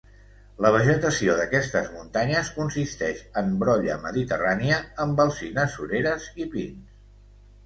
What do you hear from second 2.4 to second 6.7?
consisteix en brolla mediterrània, amb alzines sureres i